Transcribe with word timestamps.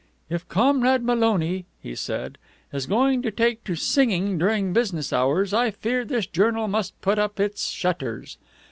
"If 0.31 0.49
Comrade 0.49 1.03
Maloney," 1.03 1.65
he 1.79 1.93
said, 1.93 2.39
"is 2.73 2.87
going 2.87 3.21
to 3.21 3.29
take 3.29 3.63
to 3.65 3.75
singing 3.75 4.39
during 4.39 4.73
business 4.73 5.13
hours, 5.13 5.53
I 5.53 5.69
fear 5.69 6.03
this 6.05 6.25
journal 6.25 6.67
must 6.67 6.99
put 7.01 7.19
up 7.19 7.39
its 7.39 7.67
shutters. 7.67 8.39